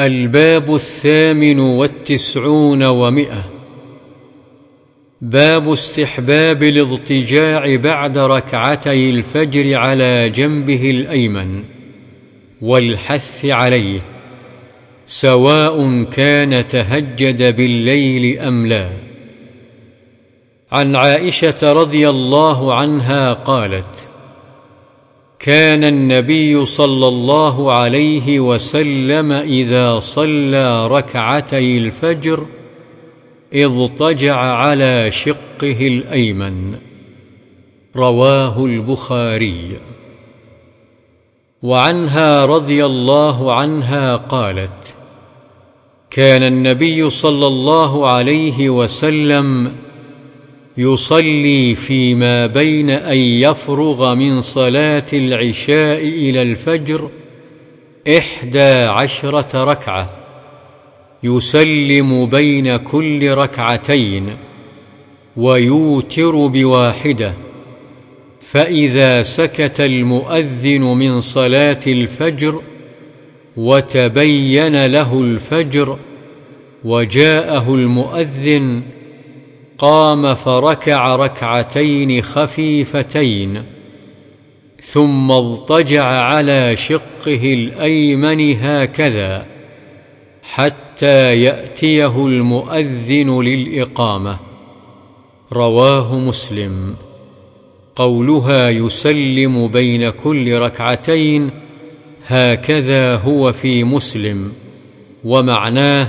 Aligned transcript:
الباب 0.00 0.74
الثامن 0.74 1.58
والتسعون 1.58 2.82
ومئة. 2.82 3.44
باب 5.20 5.72
استحباب 5.72 6.62
الاضطجاع 6.62 7.76
بعد 7.76 8.18
ركعتي 8.18 9.10
الفجر 9.10 9.76
على 9.76 10.28
جنبه 10.28 10.90
الأيمن 10.90 11.64
والحث 12.62 13.44
عليه 13.44 14.00
سواء 15.06 16.04
كان 16.04 16.66
تهجد 16.66 17.56
بالليل 17.56 18.38
أم 18.38 18.66
لا. 18.66 18.90
عن 20.72 20.96
عائشة 20.96 21.72
رضي 21.72 22.08
الله 22.08 22.74
عنها 22.74 23.32
قالت 23.32 24.09
كان 25.40 25.84
النبي 25.84 26.64
صلى 26.64 27.08
الله 27.08 27.72
عليه 27.72 28.40
وسلم 28.40 29.32
إذا 29.32 29.98
صلى 29.98 30.86
ركعتي 30.86 31.78
الفجر 31.78 32.46
اضطجع 33.54 34.36
على 34.36 35.10
شقه 35.10 35.86
الأيمن. 35.86 36.78
رواه 37.96 38.64
البخاري. 38.64 39.80
وعنها 41.62 42.44
رضي 42.44 42.84
الله 42.84 43.54
عنها 43.54 44.16
قالت 44.16 44.94
كان 46.10 46.42
النبي 46.42 47.10
صلى 47.10 47.46
الله 47.46 48.08
عليه 48.08 48.70
وسلم 48.70 49.72
يصلي 50.78 51.74
فيما 51.74 52.46
بين 52.46 52.90
أن 52.90 53.16
يفرغ 53.16 54.14
من 54.14 54.40
صلاة 54.40 55.06
العشاء 55.12 55.98
إلى 55.98 56.42
الفجر 56.42 57.10
إحدى 58.18 58.72
عشرة 58.72 59.64
ركعة. 59.64 60.10
يسلم 61.22 62.26
بين 62.26 62.76
كل 62.76 63.30
ركعتين 63.30 64.34
ويوتر 65.36 66.46
بواحدة. 66.46 67.34
فإذا 68.40 69.22
سكت 69.22 69.80
المؤذن 69.80 70.80
من 70.82 71.20
صلاة 71.20 71.80
الفجر 71.86 72.62
وتبين 73.56 74.86
له 74.86 75.20
الفجر 75.20 75.98
وجاءه 76.84 77.74
المؤذن 77.74 78.82
قام 79.80 80.34
فركع 80.34 81.16
ركعتين 81.16 82.22
خفيفتين 82.22 83.62
ثم 84.80 85.30
اضطجع 85.30 86.04
على 86.04 86.76
شقه 86.76 87.54
الأيمن 87.54 88.56
هكذا 88.56 89.46
حتى 90.42 91.42
يأتيه 91.42 92.26
المؤذن 92.26 93.40
للإقامة. 93.40 94.38
رواه 95.52 96.18
مسلم. 96.18 96.96
قولها 97.96 98.68
يسلم 98.68 99.68
بين 99.68 100.10
كل 100.10 100.58
ركعتين 100.58 101.50
هكذا 102.26 103.16
هو 103.16 103.52
في 103.52 103.84
مسلم 103.84 104.52
ومعناه 105.24 106.08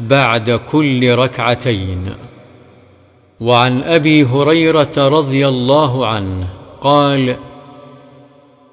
بعد 0.00 0.50
كل 0.50 1.14
ركعتين. 1.14 2.14
وعن 3.40 3.82
أبي 3.82 4.24
هريرة 4.24 4.92
رضي 4.98 5.48
الله 5.48 6.06
عنه 6.06 6.48
قال 6.80 7.36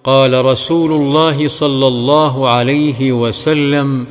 قال 0.04 0.46
رسول 0.46 0.92
الله 0.92 1.48
صلى 1.48 1.88
الله 1.88 2.50
عليه 2.50 3.12
وسلم 3.12 4.08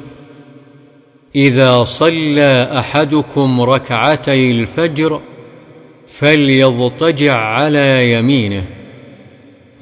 إذا 1.36 1.84
صلى 1.84 2.69
أحدكم 2.78 3.61
ركعتي 3.61 4.50
الفجر 4.50 5.20
فليضطجع 6.06 7.34
على 7.34 8.13
يمينه. 8.13 8.67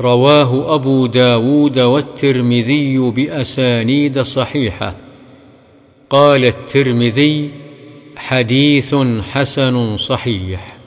رواه 0.00 0.74
أبو 0.74 1.06
داود 1.06 1.78
والترمذي 1.78 2.98
بأسانيد 2.98 4.20
صحيحة. 4.20 4.96
قال 6.10 6.44
الترمذي 6.44 7.50
حديث 8.20 8.94
حسن 9.32 9.96
صحيح. 9.96 10.79